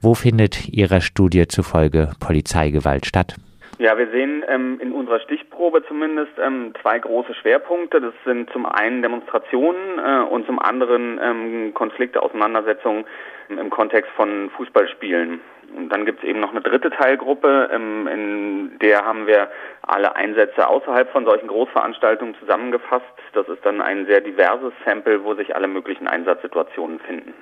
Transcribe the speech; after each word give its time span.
Wo 0.00 0.14
findet 0.14 0.68
Ihrer 0.68 1.00
Studie 1.00 1.48
zufolge 1.48 2.10
Polizeigewalt 2.20 3.06
statt? 3.06 3.36
Ja, 3.78 3.98
wir 3.98 4.10
sehen 4.10 4.44
ähm, 4.48 4.78
in 4.80 4.92
unserer 4.92 5.20
Stichprobe 5.20 5.82
zumindest 5.86 6.32
ähm, 6.42 6.72
zwei 6.80 6.98
große 6.98 7.34
Schwerpunkte. 7.34 8.00
Das 8.00 8.14
sind 8.24 8.50
zum 8.50 8.64
einen 8.64 9.02
Demonstrationen 9.02 9.98
äh, 9.98 10.22
und 10.30 10.46
zum 10.46 10.58
anderen 10.58 11.20
ähm, 11.22 11.74
Konflikte, 11.74 12.22
Auseinandersetzungen 12.22 13.04
im 13.48 13.70
Kontext 13.70 14.10
von 14.12 14.50
Fußballspielen. 14.56 15.40
Und 15.76 15.88
dann 15.90 16.06
gibt 16.06 16.22
es 16.22 16.28
eben 16.28 16.40
noch 16.40 16.52
eine 16.52 16.62
dritte 16.62 16.90
Teilgruppe, 16.90 17.70
ähm, 17.72 18.06
in 18.06 18.78
der 18.80 19.04
haben 19.04 19.26
wir 19.26 19.50
alle 19.82 20.14
Einsätze 20.14 20.66
außerhalb 20.68 21.10
von 21.10 21.24
solchen 21.24 21.48
Großveranstaltungen 21.48 22.34
zusammengefasst. 22.40 23.04
Das 23.32 23.48
ist 23.48 23.64
dann 23.64 23.80
ein 23.80 24.06
sehr 24.06 24.20
diverses 24.20 24.72
Sample, 24.84 25.24
wo 25.24 25.34
sich 25.34 25.54
alle 25.54 25.68
möglichen 25.68 26.06
Einsatzsituationen 26.06 27.00
finden. 27.00 27.34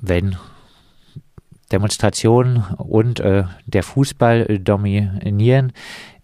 Wenn 0.00 0.36
Demonstrationen 1.72 2.64
und 2.78 3.20
äh, 3.20 3.44
der 3.66 3.82
Fußball 3.82 4.58
dominieren, 4.58 5.72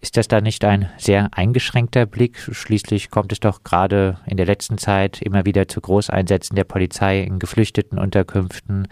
ist 0.01 0.17
das 0.17 0.27
da 0.27 0.41
nicht 0.41 0.63
ein 0.65 0.89
sehr 0.97 1.29
eingeschränkter 1.31 2.05
Blick? 2.05 2.37
Schließlich 2.37 3.09
kommt 3.09 3.31
es 3.31 3.39
doch 3.39 3.63
gerade 3.63 4.19
in 4.25 4.37
der 4.37 4.45
letzten 4.45 4.77
Zeit 4.77 5.21
immer 5.21 5.45
wieder 5.45 5.67
zu 5.67 5.81
Großeinsätzen 5.81 6.55
der 6.55 6.65
Polizei 6.65 7.21
in 7.21 7.39
geflüchteten 7.39 7.97
Unterkünften 7.97 8.87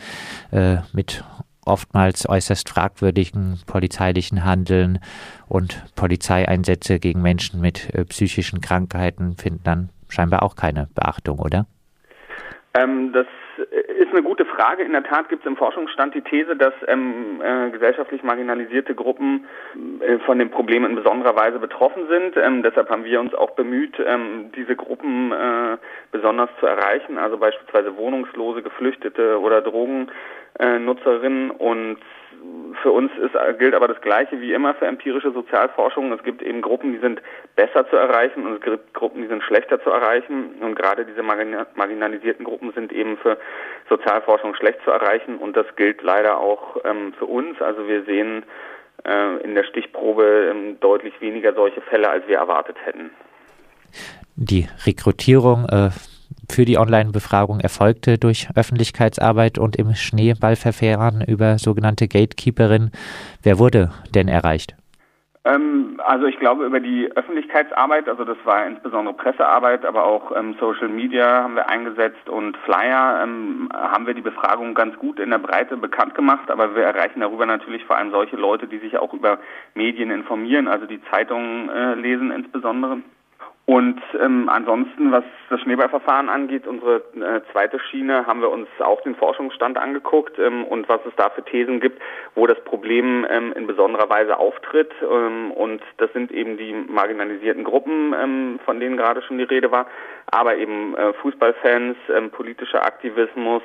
äh, 0.52 0.77
mit 0.93 1.23
oftmals 1.65 2.29
äußerst 2.29 2.70
fragwürdigen 2.70 3.59
polizeilichen 3.65 4.45
Handeln 4.45 4.99
und 5.48 5.84
Polizeieinsätze 5.95 6.99
gegen 6.99 7.21
Menschen 7.21 7.59
mit 7.59 7.93
äh, 7.93 8.05
psychischen 8.05 8.62
Krankheiten 8.62 9.35
finden 9.35 9.63
dann 9.63 9.90
scheinbar 10.07 10.43
auch 10.43 10.55
keine 10.55 10.87
Beachtung, 10.93 11.40
oder? 11.40 11.65
Ähm, 12.77 13.12
das 13.13 13.26
ist 13.95 14.12
eine 14.12 14.23
gute 14.23 14.45
Frage. 14.45 14.84
In 14.84 14.91
der 14.91 15.04
Tat 15.04 15.30
gibt 15.30 15.44
es 15.44 15.48
im 15.48 15.58
Forschungsstand 15.58 16.13
die 16.16 16.22
These, 16.22 16.55
dass 16.55 16.73
ähm, 16.88 17.41
äh, 17.41 17.70
gesellschaftlich 17.72 18.23
marginalisierte 18.23 18.95
Gruppen 18.95 19.45
äh, 20.02 20.20
von 20.20 20.40
dem 20.40 20.52
Problem 20.52 20.85
in 20.85 20.96
besonderer 20.96 21.35
Weise 21.35 21.60
betroffen 21.60 22.07
sind. 22.07 22.37
Ähm, 22.37 22.63
deshalb 22.63 22.90
haben 22.90 23.05
wir 23.05 23.20
uns 23.20 23.34
auch 23.34 23.52
bemüht, 23.52 23.96
ähm, 24.05 24.52
diese 24.55 24.76
Gruppen 24.76 25.32
äh, 25.32 25.77
besonders 26.12 26.49
zu 26.60 26.65
erreichen, 26.65 27.18
also 27.18 27.37
beispielsweise 27.37 27.96
Wohnungslose, 27.98 28.62
Geflüchtete 28.62 29.40
oder 29.40 29.62
Drogennutzerinnen. 29.62 31.52
Und 31.52 31.98
für 32.82 32.91
uns 32.91 33.12
ist, 33.18 33.34
gilt 33.57 33.74
aber 33.74 33.88
das 33.88 34.01
Gleiche 34.01 34.40
wie 34.41 34.54
immer 34.54 34.74
für 34.76 34.85
empirische 34.85 35.32
Sozialforschung. 35.32 36.12
Es 36.12 36.24
gibt 36.24 36.41
eben 36.41 36.62
Gruppen, 36.62 36.93
die 36.93 36.99
sind 36.99 37.21
besser 37.55 37.90
zu 37.90 37.96
erreichen 37.96 38.46
und 38.46 38.55
es 38.55 38.62
gibt 38.62 38.93
Gruppen, 38.93 39.21
die 39.21 39.27
sind 39.27 39.43
schlechter 39.43 39.82
zu 39.82 39.90
erreichen. 39.90 40.55
Und 40.62 40.76
gerade 40.76 41.05
diese 41.05 41.24
marginalisierten 41.24 42.46
Gruppen 42.46 42.71
sind 42.74 42.91
eben 42.91 43.18
für 43.18 43.37
Sozialforschung 43.90 44.55
schlecht 44.55 44.79
zu 44.84 44.91
erreichen. 44.91 45.37
Und 45.37 45.55
das 45.57 45.65
gilt 45.76 46.02
leider 46.02 46.40
auch 46.40 46.77
ähm, 46.84 47.13
für 47.18 47.26
uns. 47.26 47.62
Also 47.62 47.87
wir 47.87 48.04
sehen 48.04 48.43
äh, 49.04 49.43
in 49.43 49.55
der 49.55 49.63
Stichprobe 49.63 50.52
ähm, 50.52 50.80
deutlich 50.80 51.20
weniger 51.21 51.54
solche 51.54 51.82
Fälle, 51.82 52.09
als 52.09 52.27
wir 52.27 52.37
erwartet 52.37 52.77
hätten. 52.85 53.12
Die 54.35 54.68
Rekrutierung 54.85 55.65
äh 55.70 55.90
für 56.49 56.65
die 56.65 56.77
Online-Befragung 56.77 57.60
erfolgte 57.60 58.18
durch 58.18 58.48
Öffentlichkeitsarbeit 58.55 59.57
und 59.57 59.76
im 59.76 59.93
Schneeballverfahren 59.93 61.21
über 61.21 61.57
sogenannte 61.57 62.07
Gatekeeperin. 62.07 62.91
Wer 63.43 63.60
wurde 63.60 63.91
denn 64.13 64.28
erreicht? 64.28 64.75
Ähm, 65.46 66.02
also 66.03 66.25
ich 66.25 66.40
glaube 66.40 66.66
über 66.66 66.79
die 66.79 67.12
Öffentlichkeitsarbeit, 67.16 68.09
also 68.09 68.25
das 68.25 68.38
war 68.46 68.66
insbesondere 68.66 69.13
Pressearbeit, 69.13 69.85
aber 69.85 70.03
auch 70.03 70.35
ähm, 70.35 70.56
Social 70.59 70.90
Media 70.90 71.44
haben 71.44 71.56
wir 71.56 71.69
eingesetzt 71.69 72.28
und 72.28 72.57
Flyer 72.57 73.22
ähm, 73.24 73.69
haben 73.72 74.07
wir 74.07 74.16
die 74.16 74.22
Befragung 74.22 74.74
ganz 74.74 74.97
gut 74.97 75.19
in 75.19 75.30
der 75.30 75.38
Breite 75.38 75.78
bekannt 75.78 76.16
gemacht, 76.16 76.50
aber 76.50 76.75
wir 76.75 76.84
erreichen 76.84 77.19
darüber 77.19 77.46
natürlich 77.46 77.85
vor 77.85 77.96
allem 77.96 78.09
solche 78.09 78.38
Leute, 78.38 78.68
die 78.68 78.80
sich 78.80 78.97
auch 78.97 79.13
über 79.13 79.38
Medien 79.75 80.09
informieren, 80.09 80.68
also 80.68 80.88
die 80.88 81.02
Zeitungen 81.12 81.69
äh, 81.69 81.94
lesen 81.94 82.31
insbesondere. 82.31 82.97
Und 83.68 84.00
ähm, 84.22 84.48
ansonsten, 84.48 85.12
was 85.12 85.24
das 85.50 85.59
Schneeballverfahren 85.62 86.30
angeht, 86.30 86.68
unsere 86.68 86.98
äh, 87.16 87.42
zweite 87.52 87.80
Schiene, 87.80 88.28
haben 88.28 88.42
wir 88.42 88.52
uns 88.52 88.68
auch 88.78 89.02
den 89.02 89.16
Forschungsstand 89.16 89.80
angeguckt 89.80 90.38
ähm, 90.38 90.64
und 90.66 90.88
was 90.88 91.02
es 91.08 91.14
da 91.16 91.31
für 91.31 91.44
Thesen 91.44 91.80
gibt, 91.80 92.00
wo 92.36 92.46
das 92.46 92.64
Problem 92.64 93.25
ähm, 93.28 93.54
in 93.54 93.66
besonderer 93.66 94.08
Weise 94.08 94.38
auftritt. 94.38 94.92
Ähm, 95.02 95.50
und 95.52 95.81
das 95.98 96.14
sind 96.14 96.31
eben 96.31 96.58
die 96.58 96.74
marginalisierten 96.74 97.64
Gruppen, 97.64 98.14
ähm, 98.14 98.59
von 98.66 98.80
denen 98.80 98.98
gerade 98.98 99.24
schon 99.24 99.40
die 99.40 99.46
Rede 99.46 99.72
war, 99.72 99.88
aber 100.28 100.58
eben 100.58 100.96
äh, 100.96 101.14
Fußballfans, 101.14 101.98
ähm, 102.16 102.30
politischer 102.30 102.84
Aktivismus, 102.84 103.64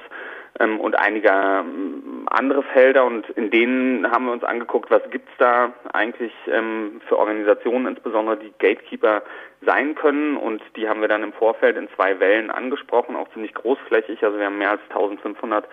ähm, 0.59 0.81
und 0.81 0.99
einige 0.99 1.29
ähm, 1.29 2.03
andere 2.31 2.63
Felder 2.63 3.05
und 3.05 3.29
in 3.31 3.51
denen 3.51 4.11
haben 4.11 4.27
wir 4.27 4.33
uns 4.33 4.45
angeguckt, 4.45 4.91
was 4.91 5.03
gibt's 5.11 5.33
da 5.39 5.73
eigentlich 5.93 6.33
ähm, 6.51 7.01
für 7.09 7.19
Organisationen, 7.19 7.87
insbesondere 7.87 8.37
die 8.37 8.53
Gatekeeper 8.59 9.23
sein 9.67 9.95
können. 9.97 10.37
Und 10.37 10.63
die 10.77 10.89
haben 10.89 11.01
wir 11.01 11.09
dann 11.09 11.25
im 11.25 11.33
Vorfeld 11.33 11.77
in 11.77 11.89
zwei 11.97 12.21
Wellen 12.21 12.51
angesprochen, 12.51 13.17
auch 13.17 13.29
ziemlich 13.33 13.53
großflächig, 13.55 14.23
also 14.23 14.39
wir 14.39 14.47
haben 14.47 14.59
mehr 14.59 14.71
als 14.71 14.83
1500 14.91 15.67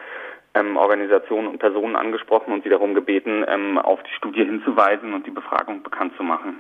ähm, 0.56 0.78
Organisationen 0.78 1.48
und 1.48 1.60
Personen 1.60 1.96
angesprochen 1.96 2.52
und 2.54 2.64
sie 2.64 2.70
darum 2.70 2.96
gebeten, 2.96 3.46
ähm, 3.48 3.78
auf 3.78 4.02
die 4.04 4.14
Studie 4.18 4.44
hinzuweisen 4.44 5.14
und 5.14 5.28
die 5.28 5.32
Befragung 5.32 5.84
bekannt 5.84 6.14
zu 6.18 6.24
machen. 6.24 6.56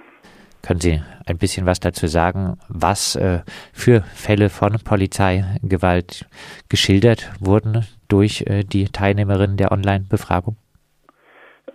Können 0.61 0.79
Sie 0.79 1.01
ein 1.25 1.37
bisschen 1.37 1.65
was 1.65 1.79
dazu 1.79 2.07
sagen, 2.07 2.57
was 2.67 3.15
äh, 3.15 3.39
für 3.73 4.01
Fälle 4.01 4.49
von 4.49 4.75
Polizeigewalt 4.83 6.25
geschildert 6.67 7.31
wurden 7.39 7.85
durch 8.07 8.43
äh, 8.47 8.63
die 8.63 8.85
Teilnehmerinnen 8.85 9.57
der 9.57 9.71
Online-Befragung? 9.71 10.57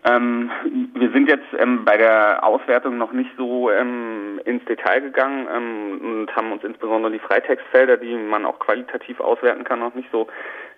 Ähm, 0.04 0.50
wir 0.94 1.10
sind 1.12 1.28
jetzt 1.28 1.46
ähm, 1.58 1.84
bei 1.84 1.96
der 1.96 2.44
Auswertung 2.44 2.98
noch 2.98 3.12
nicht 3.12 3.30
so 3.36 3.70
ähm, 3.70 4.40
ins 4.44 4.64
Detail 4.64 5.00
gegangen 5.00 5.46
ähm, 5.54 6.00
und 6.00 6.34
haben 6.34 6.50
uns 6.50 6.64
insbesondere 6.64 7.12
die 7.12 7.20
Freitextfelder, 7.20 7.98
die 7.98 8.16
man 8.16 8.44
auch 8.44 8.58
qualitativ 8.58 9.20
auswerten 9.20 9.62
kann, 9.62 9.78
noch 9.78 9.94
nicht 9.94 10.08
so 10.10 10.26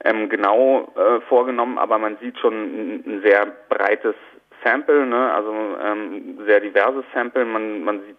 ähm, 0.05 0.29
genau 0.29 0.93
äh, 0.97 1.21
vorgenommen, 1.23 1.79
aber 1.79 1.99
man 1.99 2.19
sieht 2.21 2.39
schon 2.39 2.53
ein 2.55 3.23
sehr 3.25 3.47
breites 3.71 4.15
Sample, 4.63 5.07
ne? 5.07 5.33
also 5.33 5.55
ähm, 5.83 6.39
sehr 6.47 6.61
diverses 6.61 7.05
Sample. 7.15 7.47
Man, 7.47 7.83
man 7.83 8.01
sieht 8.01 8.17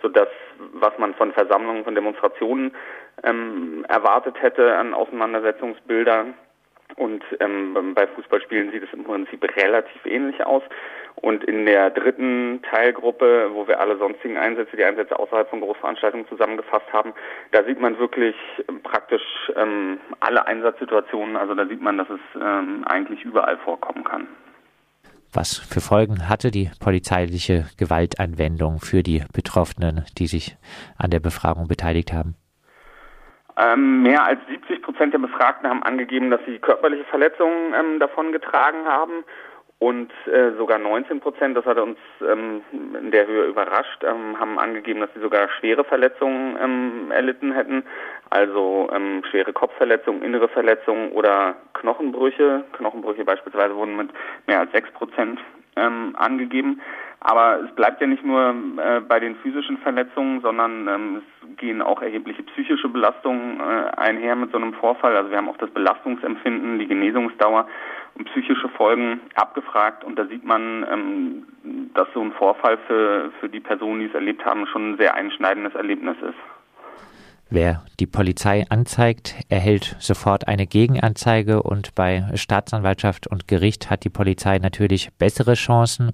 so 0.00 0.08
das, 0.08 0.28
was 0.72 0.96
man 0.98 1.14
von 1.14 1.32
Versammlungen, 1.32 1.84
von 1.84 1.94
Demonstrationen 1.94 2.72
erwartet 3.22 4.36
hätte 4.42 4.76
an 4.76 4.92
Auseinandersetzungsbildern. 4.92 6.34
Und 6.96 7.22
ähm, 7.40 7.94
bei 7.94 8.06
Fußballspielen 8.06 8.72
sieht 8.72 8.82
es 8.82 8.92
im 8.92 9.04
Prinzip 9.04 9.44
relativ 9.56 10.04
ähnlich 10.06 10.44
aus. 10.44 10.62
Und 11.16 11.44
in 11.44 11.64
der 11.64 11.90
dritten 11.90 12.60
Teilgruppe, 12.62 13.50
wo 13.52 13.66
wir 13.66 13.80
alle 13.80 13.96
sonstigen 13.96 14.36
Einsätze, 14.36 14.76
die 14.76 14.84
Einsätze 14.84 15.18
außerhalb 15.18 15.48
von 15.48 15.60
Großveranstaltungen 15.60 16.28
zusammengefasst 16.28 16.92
haben, 16.92 17.14
da 17.52 17.64
sieht 17.64 17.80
man 17.80 17.98
wirklich 17.98 18.36
praktisch 18.82 19.22
ähm, 19.56 19.98
alle 20.20 20.46
Einsatzsituationen. 20.46 21.36
Also 21.36 21.54
da 21.54 21.66
sieht 21.66 21.80
man, 21.80 21.98
dass 21.98 22.08
es 22.10 22.20
ähm, 22.40 22.84
eigentlich 22.86 23.24
überall 23.24 23.56
vorkommen 23.58 24.04
kann. 24.04 24.28
Was 25.32 25.58
für 25.58 25.80
Folgen 25.80 26.28
hatte 26.28 26.50
die 26.50 26.70
polizeiliche 26.80 27.66
Gewaltanwendung 27.76 28.80
für 28.80 29.02
die 29.02 29.22
Betroffenen, 29.34 30.04
die 30.16 30.28
sich 30.28 30.56
an 30.96 31.10
der 31.10 31.20
Befragung 31.20 31.68
beteiligt 31.68 32.12
haben? 32.12 32.36
Ähm, 33.58 34.02
mehr 34.02 34.24
als 34.24 34.40
70 34.48 34.82
Prozent 34.82 35.14
der 35.14 35.18
Befragten 35.18 35.68
haben 35.68 35.82
angegeben, 35.82 36.30
dass 36.30 36.40
sie 36.46 36.58
körperliche 36.58 37.04
Verletzungen 37.04 37.74
ähm, 37.74 37.98
davon 37.98 38.32
getragen 38.32 38.84
haben 38.86 39.24
und 39.78 40.10
äh, 40.26 40.52
sogar 40.56 40.78
19 40.78 41.20
Prozent, 41.20 41.56
das 41.56 41.66
hat 41.66 41.78
uns 41.78 41.98
ähm, 42.22 42.62
in 42.72 43.10
der 43.10 43.26
Höhe 43.26 43.44
überrascht, 43.44 44.02
ähm, 44.04 44.38
haben 44.40 44.58
angegeben, 44.58 45.00
dass 45.00 45.10
sie 45.14 45.20
sogar 45.20 45.50
schwere 45.60 45.84
Verletzungen 45.84 46.56
ähm, 46.62 47.10
erlitten 47.10 47.52
hätten, 47.52 47.82
also 48.30 48.88
ähm, 48.92 49.22
schwere 49.30 49.52
Kopfverletzungen, 49.52 50.22
innere 50.22 50.48
Verletzungen 50.48 51.12
oder 51.12 51.56
Knochenbrüche. 51.74 52.64
Knochenbrüche 52.72 53.24
beispielsweise 53.24 53.76
wurden 53.76 53.96
mit 53.96 54.10
mehr 54.46 54.60
als 54.60 54.72
6 54.72 54.92
Prozent 54.92 55.40
ähm, 55.76 56.14
angegeben. 56.16 56.80
Aber 57.20 57.60
es 57.64 57.74
bleibt 57.74 58.00
ja 58.00 58.06
nicht 58.06 58.24
nur 58.24 58.54
äh, 58.76 59.00
bei 59.00 59.18
den 59.18 59.36
physischen 59.36 59.78
Verletzungen, 59.78 60.42
sondern 60.42 60.86
ähm, 60.86 61.22
es 61.22 61.56
gehen 61.56 61.82
auch 61.82 62.02
erhebliche 62.02 62.42
psychische 62.42 62.88
Belastungen 62.88 63.58
äh, 63.58 63.90
einher 63.96 64.36
mit 64.36 64.52
so 64.52 64.58
einem 64.58 64.74
Vorfall. 64.74 65.16
Also 65.16 65.30
wir 65.30 65.38
haben 65.38 65.48
auch 65.48 65.56
das 65.56 65.70
Belastungsempfinden, 65.70 66.78
die 66.78 66.86
Genesungsdauer 66.86 67.66
und 68.14 68.30
psychische 68.30 68.68
Folgen 68.70 69.20
abgefragt 69.34 70.04
und 70.04 70.18
da 70.18 70.26
sieht 70.26 70.44
man, 70.44 70.86
ähm, 70.90 71.46
dass 71.94 72.06
so 72.14 72.20
ein 72.20 72.32
Vorfall 72.32 72.78
für, 72.86 73.30
für 73.40 73.48
die 73.48 73.60
Personen, 73.60 74.00
die 74.00 74.06
es 74.06 74.14
erlebt 74.14 74.44
haben, 74.44 74.66
schon 74.66 74.92
ein 74.92 74.98
sehr 74.98 75.14
einschneidendes 75.14 75.74
Erlebnis 75.74 76.16
ist. 76.22 76.55
Wer 77.48 77.84
die 78.00 78.06
Polizei 78.06 78.64
anzeigt, 78.70 79.36
erhält 79.48 79.94
sofort 80.00 80.48
eine 80.48 80.66
Gegenanzeige 80.66 81.62
und 81.62 81.94
bei 81.94 82.24
Staatsanwaltschaft 82.34 83.28
und 83.28 83.46
Gericht 83.46 83.88
hat 83.88 84.02
die 84.02 84.10
Polizei 84.10 84.58
natürlich 84.58 85.10
bessere 85.16 85.54
Chancen. 85.54 86.10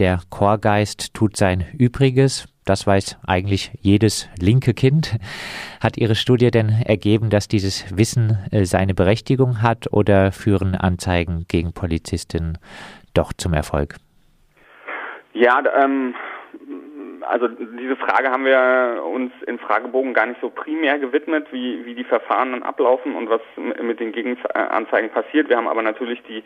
Der 0.00 0.20
Chorgeist 0.30 1.14
tut 1.14 1.36
sein 1.36 1.64
Übriges. 1.78 2.48
das 2.64 2.86
weiß 2.86 3.18
eigentlich 3.24 3.70
jedes 3.82 4.28
linke 4.40 4.74
Kind. 4.74 5.16
Hat 5.80 5.96
Ihre 5.96 6.16
Studie 6.16 6.50
denn 6.50 6.70
ergeben, 6.70 7.30
dass 7.30 7.46
dieses 7.46 7.96
Wissen 7.96 8.38
äh, 8.50 8.64
seine 8.64 8.94
Berechtigung 8.94 9.62
hat 9.62 9.92
oder 9.92 10.32
führen 10.32 10.74
Anzeigen 10.74 11.44
gegen 11.46 11.72
Polizistinnen 11.72 12.58
doch 13.12 13.32
zum 13.32 13.52
Erfolg? 13.52 13.96
Ja, 15.34 15.62
ähm, 15.82 16.14
also 17.28 17.48
diese 17.48 17.96
Frage 17.96 18.30
haben 18.30 18.44
wir 18.44 19.02
uns 19.04 19.32
in 19.46 19.58
Fragebogen 19.58 20.14
gar 20.14 20.26
nicht 20.26 20.40
so 20.40 20.50
primär 20.50 20.98
gewidmet, 20.98 21.46
wie, 21.52 21.84
wie 21.84 21.94
die 21.94 22.04
Verfahren 22.04 22.52
dann 22.52 22.62
ablaufen 22.62 23.14
und 23.14 23.28
was 23.28 23.40
mit 23.56 24.00
den 24.00 24.12
Gegenanzeigen 24.12 25.10
passiert. 25.10 25.48
Wir 25.48 25.56
haben 25.56 25.68
aber 25.68 25.82
natürlich 25.82 26.22
die 26.24 26.42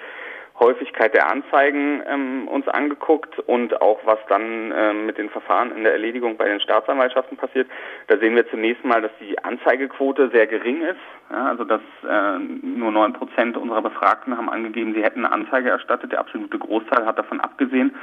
Häufigkeit 0.58 1.14
der 1.14 1.30
Anzeigen 1.30 2.02
ähm, 2.06 2.48
uns 2.48 2.66
angeguckt 2.68 3.38
und 3.38 3.80
auch 3.80 4.00
was 4.04 4.18
dann 4.28 4.72
ähm, 4.74 5.06
mit 5.06 5.16
den 5.16 5.30
Verfahren 5.30 5.70
in 5.70 5.84
der 5.84 5.92
Erledigung 5.92 6.36
bei 6.36 6.48
den 6.48 6.60
Staatsanwaltschaften 6.60 7.36
passiert. 7.36 7.68
Da 8.08 8.18
sehen 8.18 8.34
wir 8.34 8.48
zunächst 8.50 8.84
mal, 8.84 9.00
dass 9.00 9.12
die 9.20 9.38
Anzeigequote 9.38 10.30
sehr 10.32 10.46
gering 10.46 10.82
ist. 10.82 10.98
Ja, 11.30 11.46
also 11.46 11.64
dass 11.64 11.80
äh, 12.08 12.38
nur 12.38 12.90
neun 12.90 13.12
Prozent 13.12 13.56
unserer 13.56 13.82
Befragten 13.82 14.36
haben 14.36 14.50
angegeben, 14.50 14.94
sie 14.94 15.04
hätten 15.04 15.24
eine 15.24 15.32
Anzeige 15.32 15.70
erstattet. 15.70 16.10
Der 16.12 16.20
absolute 16.20 16.58
Großteil 16.58 17.06
hat 17.06 17.18
davon 17.18 17.40
abgesehen. 17.40 17.94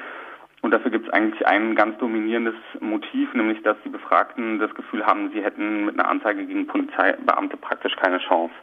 Und 0.66 0.72
dafür 0.72 0.90
gibt 0.90 1.06
es 1.06 1.14
eigentlich 1.14 1.46
ein 1.46 1.76
ganz 1.76 1.96
dominierendes 2.00 2.56
Motiv, 2.80 3.32
nämlich 3.36 3.62
dass 3.62 3.78
die 3.86 3.90
Befragten 3.90 4.58
das 4.58 4.74
Gefühl 4.74 5.06
haben, 5.06 5.30
sie 5.32 5.44
hätten 5.44 5.86
mit 5.86 6.00
einer 6.00 6.10
Anzeige 6.10 6.44
gegen 6.44 6.66
Polizeibeamte 6.66 7.56
praktisch 7.56 7.96
keine 7.98 8.18
Chance. 8.18 8.56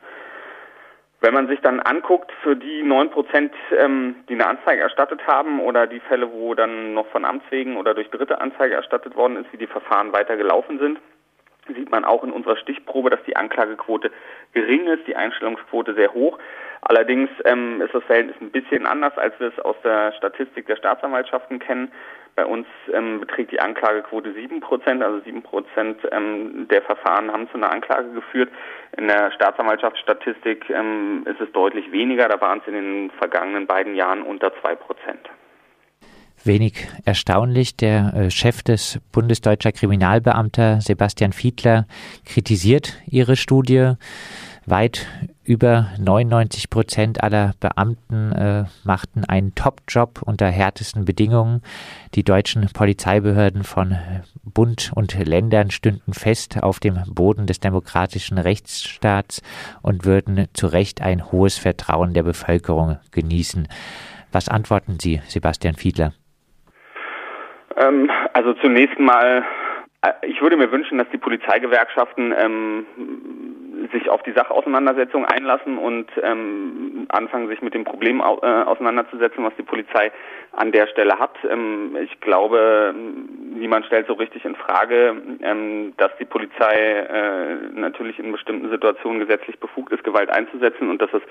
Wenn 1.21 1.33
man 1.33 1.47
sich 1.47 1.61
dann 1.61 1.79
anguckt, 1.79 2.33
für 2.43 2.57
die 2.57 2.83
neun 2.83 3.11
Prozent, 3.11 3.55
ähm, 3.79 4.17
die 4.29 4.35
eine 4.35 4.49
Anzeige 4.49 4.83
erstattet 4.83 5.25
haben 5.29 5.61
oder 5.61 5.87
die 5.87 6.01
Fälle, 6.01 6.33
wo 6.33 6.55
dann 6.55 6.93
noch 6.93 7.07
von 7.07 7.25
Amts 7.25 7.45
wegen 7.51 7.77
oder 7.77 7.95
durch 7.95 8.11
dritte 8.11 8.41
Anzeige 8.41 8.75
erstattet 8.75 9.15
worden 9.15 9.37
ist, 9.37 9.53
wie 9.53 9.59
die 9.59 9.69
Verfahren 9.69 10.13
weiter 10.13 10.37
gelaufen 10.37 10.81
sind, 10.81 10.99
sieht 11.69 11.93
man 11.93 12.05
auch 12.05 12.25
in 12.25 12.33
unserer 12.33 12.57
Stichprobe, 12.57 13.11
dass 13.11 13.23
die 13.29 13.37
Anklagequote 13.37 14.11
gering 14.55 14.89
ist, 14.89 15.07
die 15.07 15.15
Einstellungsquote 15.15 15.95
sehr 15.95 16.13
hoch. 16.13 16.41
Allerdings 16.83 17.31
ähm, 17.45 17.81
ist 17.81 17.95
das 17.95 18.03
Verhältnis 18.05 18.37
ein 18.41 18.51
bisschen 18.51 18.87
anders, 18.87 19.17
als 19.17 19.39
wir 19.39 19.49
es 19.49 19.59
aus 19.65 19.77
der 19.85 20.13
Statistik 20.13 20.67
der 20.67 20.77
Staatsanwaltschaften 20.77 21.61
kennen. 21.61 21.93
Bei 22.35 22.45
uns 22.45 22.67
ähm, 22.93 23.21
beträgt 23.21 23.53
die 23.53 23.61
Anklagequote 23.61 24.33
sieben 24.33 24.61
Prozent, 24.61 25.03
also 25.03 25.21
sieben 25.21 25.43
Prozent 25.43 25.99
ähm, 26.11 26.67
der 26.69 26.83
Verfahren 26.83 27.31
haben 27.31 27.49
zu 27.51 27.57
einer 27.57 27.71
Anklage 27.71 28.11
geführt. 28.13 28.51
In 28.97 29.07
der 29.07 29.31
Staatsanwaltschaftsstatistik 29.33 30.71
ähm, 30.71 31.25
ist 31.27 31.41
es 31.41 31.53
deutlich 31.53 31.93
weniger, 31.93 32.29
da 32.29 32.41
waren 32.41 32.61
es 32.61 32.67
in 32.67 32.75
den 32.75 33.11
vergangenen 33.13 33.67
beiden 33.67 33.95
Jahren 33.95 34.23
unter 34.23 34.53
zwei 34.61 34.75
Prozent. 34.75 35.29
Wenig 36.45 36.89
erstaunlich, 37.05 37.77
der 37.77 38.13
äh, 38.15 38.31
Chef 38.31 38.63
des 38.63 38.99
Bundesdeutscher 39.13 39.71
Kriminalbeamter 39.71 40.81
Sebastian 40.81 41.33
Fiedler 41.33 41.87
kritisiert 42.25 43.01
ihre 43.07 43.37
Studie. 43.37 43.93
Weit 44.67 45.07
über 45.45 45.89
99 45.99 46.71
Prozent 46.71 47.23
aller 47.23 47.53
Beamten 47.61 48.33
äh, 48.33 48.65
machten 48.85 49.25
einen 49.29 49.55
Top-Job 49.55 50.23
unter 50.25 50.47
härtesten 50.47 51.05
Bedingungen. 51.05 51.63
Die 52.15 52.23
deutschen 52.23 52.69
Polizeibehörden 52.73 53.65
von 53.65 53.97
Bund 54.45 54.93
und 54.95 55.19
Ländern 55.19 55.71
stünden 55.71 56.13
fest 56.13 56.63
auf 56.63 56.79
dem 56.79 56.99
Boden 57.13 57.47
des 57.47 57.61
demokratischen 57.61 58.39
Rechtsstaats 58.39 59.43
und 59.83 60.05
würden 60.05 60.47
zu 60.55 60.69
Recht 60.69 61.03
ein 61.03 61.33
hohes 61.33 61.59
Vertrauen 61.59 62.15
der 62.15 62.23
Bevölkerung 62.23 62.99
genießen. 63.11 63.67
Was 64.31 64.49
antworten 64.49 64.99
Sie, 65.01 65.21
Sebastian 65.27 65.75
Fiedler? 65.75 66.13
Ähm, 67.77 68.11
also 68.33 68.55
zunächst 68.55 68.99
mal, 68.99 69.45
äh, 70.03 70.13
ich 70.27 70.41
würde 70.41 70.57
mir 70.57 70.71
wünschen, 70.71 70.99
dass 70.99 71.09
die 71.13 71.19
Polizeigewerkschaften 71.19 72.33
ähm, 72.39 72.87
sich 73.91 74.09
auf 74.09 74.23
die 74.23 74.33
Sachauseinandersetzung 74.33 75.25
einlassen 75.25 75.79
und 75.79 76.07
ähm, 76.23 77.07
anfangen, 77.09 77.49
sich 77.49 77.63
mit 77.63 77.75
dem 77.75 77.85
Problem 77.85 78.21
äh, 78.21 78.23
auseinanderzusetzen, 78.23 79.45
was 79.45 79.55
die 79.57 79.63
Polizei 79.63 80.13
an 80.53 80.73
der 80.73 80.87
Stelle 80.89 81.19
hat. 81.19 81.37
Ähm, 81.49 81.97
ich 82.03 82.21
glaube, 82.21 82.95
niemand 83.55 83.87
stellt 83.87 84.07
so 84.07 84.15
richtig 84.15 84.45
in 84.45 84.55
Frage, 84.57 85.17
ähm, 85.43 85.95
dass 85.97 86.11
die 86.19 86.25
Polizei 86.25 86.75
äh, 86.75 87.55
natürlich 87.75 88.19
in 88.19 88.33
bestimmten 88.33 88.71
Situationen 88.71 89.21
gesetzlich 89.21 89.59
befugt 89.59 89.93
ist, 89.93 90.05
Gewalt 90.05 90.31
einzusetzen 90.31 90.91
und 90.91 91.01
dass 91.01 91.13
es 91.13 91.23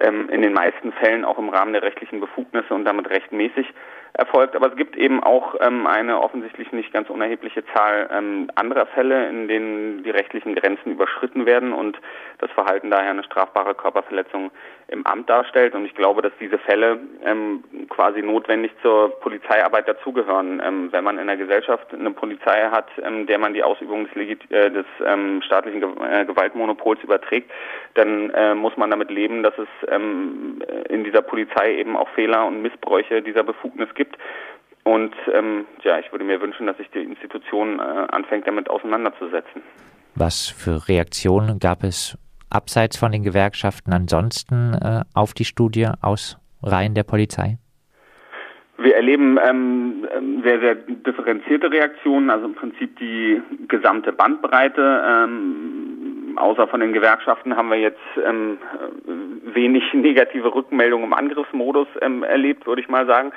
ähm, 0.00 0.28
in 0.30 0.42
den 0.42 0.52
meisten 0.52 0.92
Fällen 0.92 1.24
auch 1.24 1.38
im 1.38 1.48
Rahmen 1.48 1.72
der 1.72 1.82
rechtlichen 1.82 2.20
Befugnisse 2.20 2.74
und 2.74 2.84
damit 2.84 3.10
rechtmäßig 3.10 3.66
erfolgt. 4.14 4.56
Aber 4.56 4.68
es 4.68 4.76
gibt 4.76 4.96
eben 4.96 5.22
auch 5.22 5.56
ähm, 5.60 5.86
eine 5.86 6.20
offensichtlich 6.20 6.72
nicht 6.72 6.92
ganz 6.92 7.10
unerhebliche 7.10 7.64
Zahl 7.74 8.08
ähm, 8.12 8.50
anderer 8.54 8.86
Fälle, 8.86 9.28
in 9.28 9.48
denen 9.48 10.04
die 10.04 10.10
rechtlichen 10.10 10.54
Grenzen 10.54 10.92
überschritten 10.92 11.46
werden 11.46 11.72
und 11.72 11.98
das 12.38 12.50
Verhalten 12.52 12.90
daher 12.90 13.10
eine 13.10 13.24
strafbare 13.24 13.74
Körperverletzung 13.74 14.50
im 14.88 15.06
Amt 15.06 15.28
darstellt. 15.28 15.74
Und 15.74 15.84
ich 15.84 15.94
glaube, 15.94 16.22
dass 16.22 16.32
diese 16.40 16.58
Fälle 16.58 17.00
ähm, 17.24 17.64
quasi 17.88 18.22
notwendig 18.22 18.72
zur 18.82 19.18
Polizeiarbeit 19.20 19.88
dazugehören. 19.88 20.62
Ähm, 20.64 20.92
wenn 20.92 21.04
man 21.04 21.18
in 21.18 21.26
der 21.26 21.36
Gesellschaft 21.36 21.92
eine 21.92 22.10
Polizei 22.10 22.68
hat, 22.70 22.88
ähm, 23.02 23.26
der 23.26 23.38
man 23.38 23.54
die 23.54 23.62
Ausübung 23.62 24.04
des, 24.04 24.14
Legit 24.14 24.50
äh, 24.50 24.70
des 24.70 24.86
ähm, 25.04 25.42
staatlichen 25.42 25.80
Ge 25.80 25.90
äh, 26.08 26.24
Gewaltmonopols 26.24 27.02
überträgt, 27.02 27.50
dann 27.94 28.30
äh, 28.30 28.54
muss 28.54 28.76
man 28.76 28.90
damit 28.90 29.10
leben, 29.10 29.42
dass 29.42 29.54
es 29.58 29.68
ähm, 29.88 30.62
in 30.88 31.04
dieser 31.04 31.22
Polizei 31.22 31.74
eben 31.74 31.96
auch 31.96 32.08
Fehler 32.10 32.46
und 32.46 32.62
Missbräuche 32.62 33.22
dieser 33.22 33.42
Befugnis 33.42 33.88
gibt. 33.94 34.03
Und 34.84 35.14
ähm, 35.32 35.64
ja, 35.82 35.98
ich 35.98 36.12
würde 36.12 36.24
mir 36.24 36.40
wünschen, 36.40 36.66
dass 36.66 36.76
sich 36.76 36.90
die 36.90 37.02
Institution 37.02 37.78
äh, 37.78 37.82
anfängt, 37.82 38.46
damit 38.46 38.68
auseinanderzusetzen. 38.68 39.62
Was 40.14 40.48
für 40.48 40.88
Reaktionen 40.88 41.58
gab 41.58 41.82
es 41.82 42.18
abseits 42.50 42.96
von 42.96 43.10
den 43.10 43.22
Gewerkschaften 43.22 43.92
ansonsten 43.92 44.74
äh, 44.74 45.02
auf 45.14 45.32
die 45.32 45.44
Studie 45.44 45.88
aus 46.02 46.38
Reihen 46.62 46.94
der 46.94 47.02
Polizei? 47.02 47.58
Wir 48.76 48.96
erleben 48.96 49.38
ähm, 49.42 50.06
sehr, 50.42 50.60
sehr 50.60 50.74
differenzierte 50.74 51.70
Reaktionen, 51.70 52.28
also 52.28 52.46
im 52.46 52.54
Prinzip 52.54 52.98
die 52.98 53.40
gesamte 53.68 54.12
Bandbreite. 54.12 55.02
Ähm, 55.06 56.36
außer 56.36 56.66
von 56.66 56.80
den 56.80 56.92
Gewerkschaften 56.92 57.56
haben 57.56 57.70
wir 57.70 57.78
jetzt 57.78 58.00
ähm, 58.24 58.58
wenig 59.54 59.84
negative 59.92 60.54
Rückmeldungen 60.54 61.06
im 61.06 61.12
Angriffsmodus 61.12 61.86
ähm, 62.02 62.22
erlebt, 62.24 62.66
würde 62.66 62.82
ich 62.82 62.88
mal 62.88 63.06
sagen. 63.06 63.32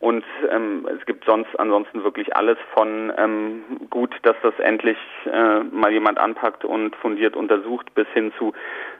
Und 0.00 0.24
ähm, 0.50 0.88
es 0.96 1.04
gibt 1.06 1.24
sonst 1.24 1.58
ansonsten 1.58 2.04
wirklich 2.04 2.36
alles 2.36 2.56
von 2.72 3.12
ähm, 3.16 3.62
gut, 3.90 4.14
dass 4.22 4.36
das 4.42 4.56
endlich 4.60 4.96
äh, 5.26 5.60
mal 5.64 5.90
jemand 5.90 6.18
anpackt 6.18 6.64
und 6.64 6.94
fundiert 6.96 7.34
untersucht, 7.34 7.92
bis 7.94 8.06
hin 8.14 8.32
zu 8.38 8.52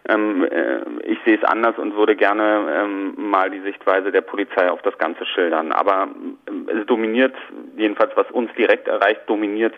ähm, 0.08 0.44
äh, 0.44 0.80
ich 1.04 1.18
sehe 1.24 1.36
es 1.36 1.44
anders 1.44 1.78
und 1.78 1.94
würde 1.94 2.16
gerne 2.16 2.66
ähm, 2.74 3.14
mal 3.16 3.50
die 3.50 3.60
Sichtweise 3.60 4.10
der 4.10 4.22
Polizei 4.22 4.70
auf 4.70 4.82
das 4.82 4.98
Ganze 4.98 5.24
schildern. 5.24 5.70
Aber 5.70 6.08
ähm, 6.48 6.68
es 6.68 6.84
dominiert, 6.86 7.34
jedenfalls 7.76 8.12
was 8.16 8.30
uns 8.32 8.50
direkt 8.54 8.88
erreicht, 8.88 9.22
dominiert 9.26 9.74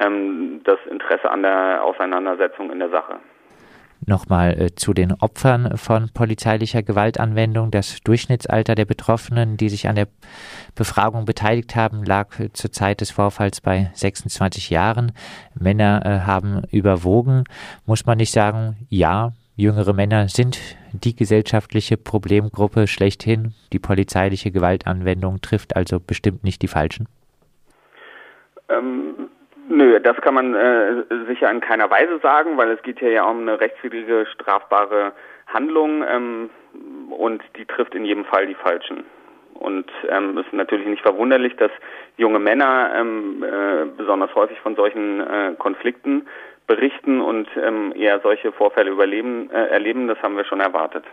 ähm, 0.00 0.60
das 0.64 0.78
Interesse 0.90 1.30
an 1.30 1.42
der 1.42 1.82
Auseinandersetzung 1.82 2.70
in 2.70 2.78
der 2.78 2.90
Sache. 2.90 3.20
Nochmal 4.08 4.58
äh, 4.58 4.74
zu 4.74 4.94
den 4.94 5.12
Opfern 5.12 5.76
von 5.76 6.08
polizeilicher 6.08 6.82
Gewaltanwendung. 6.82 7.70
Das 7.70 8.00
Durchschnittsalter 8.00 8.74
der 8.74 8.86
Betroffenen, 8.86 9.58
die 9.58 9.68
sich 9.68 9.86
an 9.86 9.96
der 9.96 10.08
Befragung 10.74 11.26
beteiligt 11.26 11.76
haben, 11.76 12.04
lag 12.04 12.40
äh, 12.40 12.50
zur 12.54 12.72
Zeit 12.72 13.02
des 13.02 13.10
Vorfalls 13.10 13.60
bei 13.60 13.90
26 13.92 14.70
Jahren. 14.70 15.12
Männer 15.60 16.06
äh, 16.06 16.20
haben 16.20 16.62
überwogen. 16.70 17.44
Muss 17.84 18.06
man 18.06 18.16
nicht 18.16 18.32
sagen, 18.32 18.78
ja, 18.88 19.34
jüngere 19.56 19.92
Männer 19.92 20.30
sind 20.30 20.58
die 20.92 21.14
gesellschaftliche 21.14 21.98
Problemgruppe 21.98 22.86
schlechthin. 22.86 23.52
Die 23.74 23.78
polizeiliche 23.78 24.50
Gewaltanwendung 24.50 25.42
trifft 25.42 25.76
also 25.76 26.00
bestimmt 26.00 26.44
nicht 26.44 26.62
die 26.62 26.68
Falschen. 26.68 27.08
Ähm 28.70 29.27
Nö, 29.68 30.00
das 30.00 30.16
kann 30.22 30.34
man 30.34 30.54
äh, 30.54 31.04
sicher 31.26 31.50
in 31.50 31.60
keiner 31.60 31.90
Weise 31.90 32.18
sagen, 32.20 32.56
weil 32.56 32.70
es 32.70 32.82
geht 32.82 33.00
hier 33.00 33.10
ja 33.10 33.24
um 33.24 33.40
eine 33.42 33.60
rechtswidrige 33.60 34.26
strafbare 34.32 35.12
Handlung 35.46 36.02
ähm, 36.08 36.50
und 37.10 37.42
die 37.56 37.66
trifft 37.66 37.94
in 37.94 38.04
jedem 38.04 38.24
Fall 38.24 38.46
die 38.46 38.54
Falschen. 38.54 39.04
Und 39.54 39.90
ähm, 40.08 40.38
es 40.38 40.46
ist 40.46 40.52
natürlich 40.52 40.86
nicht 40.86 41.02
verwunderlich, 41.02 41.54
dass 41.56 41.70
junge 42.16 42.38
Männer 42.38 42.92
ähm, 42.96 43.44
äh, 43.44 43.86
besonders 43.96 44.34
häufig 44.34 44.58
von 44.60 44.76
solchen 44.76 45.20
äh, 45.20 45.54
Konflikten 45.58 46.28
berichten 46.66 47.20
und 47.20 47.48
ähm, 47.60 47.92
eher 47.96 48.20
solche 48.20 48.52
Vorfälle 48.52 48.90
überleben, 48.90 49.50
äh, 49.50 49.66
erleben. 49.66 50.06
Das 50.06 50.22
haben 50.22 50.36
wir 50.36 50.44
schon 50.44 50.60
erwartet. 50.60 51.04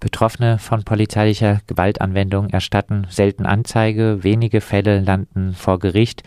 Betroffene 0.00 0.58
von 0.58 0.84
polizeilicher 0.84 1.60
Gewaltanwendung 1.66 2.50
erstatten 2.50 3.06
selten 3.08 3.46
Anzeige, 3.46 4.22
wenige 4.22 4.60
Fälle 4.60 5.00
landen 5.00 5.54
vor 5.54 5.78
Gericht. 5.78 6.22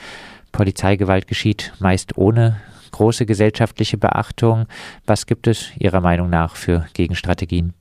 Polizeigewalt 0.57 1.27
geschieht 1.27 1.71
meist 1.79 2.17
ohne 2.17 2.57
große 2.91 3.27
gesellschaftliche 3.27 3.97
Beachtung. 3.97 4.65
Was 5.05 5.27
gibt 5.27 5.45
es 5.45 5.71
Ihrer 5.79 6.01
Meinung 6.01 6.29
nach 6.29 6.55
für 6.55 6.85
Gegenstrategien? 6.95 7.73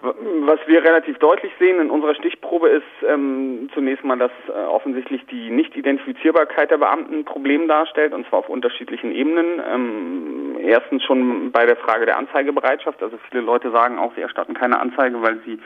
Was 0.00 0.60
wir 0.66 0.82
relativ 0.82 1.18
deutlich 1.18 1.52
sehen 1.58 1.80
in 1.80 1.90
unserer 1.90 2.14
Stichprobe 2.14 2.68
ist 2.68 2.86
ähm, 3.06 3.68
zunächst 3.74 4.04
mal, 4.04 4.16
dass 4.16 4.30
äh, 4.48 4.52
offensichtlich 4.52 5.26
die 5.26 5.50
Nicht-Identifizierbarkeit 5.50 6.70
der 6.70 6.78
Beamten 6.78 7.18
ein 7.18 7.24
Problem 7.24 7.68
darstellt, 7.68 8.14
und 8.14 8.26
zwar 8.28 8.38
auf 8.38 8.48
unterschiedlichen 8.48 9.12
Ebenen. 9.12 9.60
Ähm, 9.68 10.56
erstens 10.62 11.02
schon 11.04 11.50
bei 11.52 11.66
der 11.66 11.76
Frage 11.76 12.06
der 12.06 12.16
Anzeigebereitschaft. 12.16 13.02
Also 13.02 13.18
viele 13.28 13.42
Leute 13.42 13.70
sagen 13.72 13.98
auch, 13.98 14.14
sie 14.14 14.22
erstatten 14.22 14.54
keine 14.54 14.78
Anzeige, 14.78 15.20
weil 15.20 15.40
sie 15.44 15.58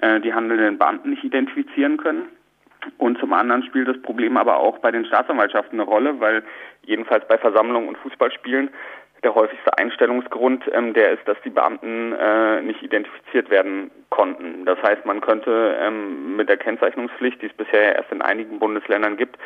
äh, 0.00 0.20
die 0.20 0.32
handelnden 0.32 0.78
Beamten 0.78 1.10
nicht 1.10 1.24
identifizieren 1.24 1.98
können. 1.98 2.28
Und 2.98 3.18
zum 3.18 3.32
anderen 3.32 3.62
spielt 3.64 3.88
das 3.88 4.00
Problem 4.02 4.36
aber 4.36 4.58
auch 4.58 4.78
bei 4.78 4.90
den 4.90 5.04
Staatsanwaltschaften 5.04 5.80
eine 5.80 5.88
Rolle, 5.88 6.20
weil 6.20 6.42
jedenfalls 6.82 7.26
bei 7.28 7.38
Versammlungen 7.38 7.88
und 7.88 7.98
Fußballspielen 7.98 8.70
der 9.24 9.34
häufigste 9.34 9.76
Einstellungsgrund, 9.78 10.64
ähm, 10.72 10.92
der 10.92 11.12
ist, 11.12 11.26
dass 11.26 11.38
die 11.44 11.50
Beamten 11.50 12.12
äh, 12.12 12.60
nicht 12.60 12.82
identifiziert 12.82 13.50
werden 13.50 13.90
konnten. 14.10 14.66
Das 14.66 14.80
heißt, 14.82 15.06
man 15.06 15.20
könnte 15.22 15.76
ähm, 15.80 16.36
mit 16.36 16.48
der 16.48 16.58
Kennzeichnungspflicht, 16.58 17.40
die 17.40 17.46
es 17.46 17.52
bisher 17.54 17.96
erst 17.96 18.12
in 18.12 18.22
einigen 18.22 18.58
Bundesländern 18.58 19.16
gibt, 19.16 19.38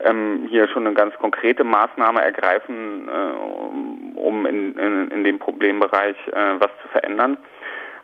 ähm, 0.00 0.46
hier 0.48 0.68
schon 0.68 0.86
eine 0.86 0.94
ganz 0.94 1.14
konkrete 1.16 1.64
Maßnahme 1.64 2.22
ergreifen, 2.22 3.08
äh, 3.08 4.18
um 4.18 4.46
in, 4.46 4.78
in, 4.78 5.10
in 5.10 5.24
dem 5.24 5.38
Problembereich 5.38 6.16
äh, 6.28 6.60
was 6.60 6.70
zu 6.82 6.88
verändern. 6.88 7.36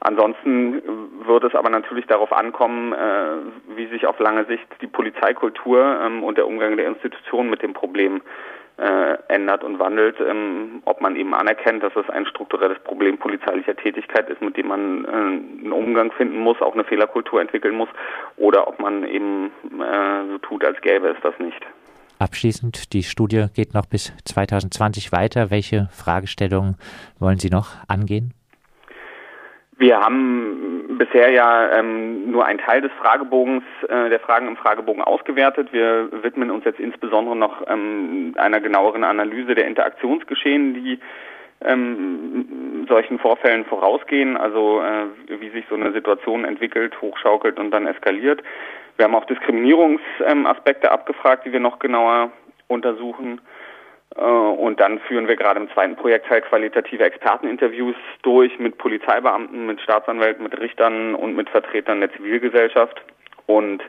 Ansonsten 0.00 0.82
wird 1.26 1.44
es 1.44 1.54
aber 1.54 1.68
natürlich 1.68 2.06
darauf 2.06 2.32
ankommen, 2.32 2.92
äh, 2.94 3.76
wie 3.76 3.86
sich 3.88 4.06
auf 4.06 4.18
lange 4.18 4.46
Sicht 4.46 4.66
die 4.80 4.86
Polizeikultur 4.86 6.00
ähm, 6.02 6.24
und 6.24 6.38
der 6.38 6.46
Umgang 6.46 6.76
der 6.78 6.86
Institutionen 6.86 7.50
mit 7.50 7.62
dem 7.62 7.74
Problem 7.74 8.22
äh, 8.78 9.18
ändert 9.28 9.62
und 9.62 9.78
wandelt, 9.78 10.16
ähm, 10.20 10.80
ob 10.86 11.02
man 11.02 11.16
eben 11.16 11.34
anerkennt, 11.34 11.82
dass 11.82 11.94
es 11.96 12.08
ein 12.08 12.24
strukturelles 12.24 12.78
Problem 12.78 13.18
polizeilicher 13.18 13.76
Tätigkeit 13.76 14.30
ist, 14.30 14.40
mit 14.40 14.56
dem 14.56 14.68
man 14.68 15.04
äh, 15.04 15.08
einen 15.08 15.72
Umgang 15.72 16.12
finden 16.12 16.38
muss, 16.38 16.62
auch 16.62 16.72
eine 16.72 16.84
Fehlerkultur 16.84 17.42
entwickeln 17.42 17.74
muss, 17.74 17.90
oder 18.38 18.68
ob 18.68 18.80
man 18.80 19.06
eben 19.06 19.50
äh, 19.80 20.30
so 20.30 20.38
tut, 20.38 20.64
als 20.64 20.80
gäbe 20.80 21.08
es 21.08 21.18
das 21.22 21.38
nicht. 21.38 21.60
Abschließend, 22.18 22.94
die 22.94 23.02
Studie 23.02 23.46
geht 23.54 23.74
noch 23.74 23.84
bis 23.84 24.14
2020 24.24 25.12
weiter. 25.12 25.50
Welche 25.50 25.88
Fragestellungen 25.92 26.76
wollen 27.18 27.38
Sie 27.38 27.50
noch 27.50 27.76
angehen? 27.86 28.32
Wir 29.80 29.98
haben 29.98 30.98
bisher 30.98 31.30
ja 31.30 31.78
ähm, 31.78 32.30
nur 32.30 32.44
einen 32.44 32.58
Teil 32.58 32.82
des 32.82 32.92
Fragebogens, 33.00 33.64
äh, 33.88 34.10
der 34.10 34.20
Fragen 34.20 34.46
im 34.46 34.58
Fragebogen 34.58 35.00
ausgewertet. 35.00 35.72
Wir 35.72 36.10
widmen 36.22 36.50
uns 36.50 36.66
jetzt 36.66 36.78
insbesondere 36.78 37.34
noch 37.34 37.66
ähm, 37.66 38.34
einer 38.36 38.60
genaueren 38.60 39.04
Analyse 39.04 39.54
der 39.54 39.66
Interaktionsgeschehen, 39.66 40.74
die 40.74 41.00
ähm, 41.64 42.84
solchen 42.90 43.18
Vorfällen 43.18 43.64
vorausgehen, 43.64 44.36
also 44.36 44.82
äh, 44.82 45.40
wie 45.40 45.48
sich 45.48 45.64
so 45.70 45.76
eine 45.76 45.92
Situation 45.92 46.44
entwickelt, 46.44 47.00
hochschaukelt 47.00 47.58
und 47.58 47.70
dann 47.70 47.86
eskaliert. 47.86 48.42
Wir 48.98 49.06
haben 49.06 49.14
auch 49.14 49.24
Diskriminierungsaspekte 49.24 50.92
abgefragt, 50.92 51.46
die 51.46 51.52
wir 51.52 51.60
noch 51.60 51.78
genauer 51.78 52.32
untersuchen. 52.68 53.40
Äh, 54.16 54.22
und 54.22 54.80
dann 54.80 54.98
führen 55.00 55.28
wir 55.28 55.36
gerade 55.36 55.60
im 55.60 55.70
zweiten 55.70 55.96
Projektteil 55.96 56.42
qualitative 56.42 57.04
Experteninterviews 57.04 57.96
durch 58.22 58.58
mit 58.58 58.78
Polizeibeamten, 58.78 59.66
mit 59.66 59.80
Staatsanwälten, 59.80 60.42
mit 60.42 60.58
Richtern 60.58 61.14
und 61.14 61.36
mit 61.36 61.48
Vertretern 61.50 62.00
der 62.00 62.12
Zivilgesellschaft. 62.12 63.00
Und 63.46 63.82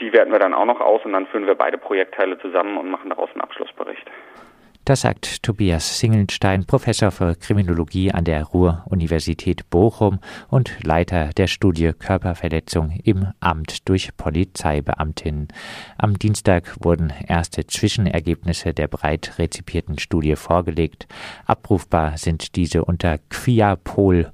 die 0.00 0.12
werten 0.12 0.32
wir 0.32 0.38
dann 0.38 0.54
auch 0.54 0.66
noch 0.66 0.80
aus 0.80 1.04
und 1.04 1.12
dann 1.12 1.26
führen 1.26 1.46
wir 1.46 1.54
beide 1.54 1.78
Projektteile 1.78 2.38
zusammen 2.38 2.76
und 2.76 2.90
machen 2.90 3.10
daraus 3.10 3.30
einen 3.32 3.40
Abschlussbericht. 3.40 4.06
Das 4.86 5.00
sagt 5.00 5.42
Tobias 5.42 5.98
Singelstein, 5.98 6.64
Professor 6.64 7.10
für 7.10 7.34
Kriminologie 7.34 8.12
an 8.12 8.22
der 8.24 8.44
Ruhr-Universität 8.44 9.68
Bochum 9.68 10.20
und 10.48 10.76
Leiter 10.84 11.30
der 11.36 11.48
Studie 11.48 11.90
Körperverletzung 11.92 12.92
im 13.02 13.26
Amt 13.40 13.88
durch 13.88 14.16
Polizeibeamtinnen. 14.16 15.48
Am 15.98 16.16
Dienstag 16.16 16.76
wurden 16.84 17.12
erste 17.26 17.66
Zwischenergebnisse 17.66 18.72
der 18.74 18.86
breit 18.86 19.40
rezipierten 19.40 19.98
Studie 19.98 20.36
vorgelegt. 20.36 21.08
Abrufbar 21.46 22.16
sind 22.16 22.54
diese 22.54 22.84
unter 22.84 23.18
quiapol.rupp.de 23.28 24.30